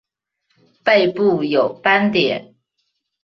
[0.83, 2.55] 背部有斑点。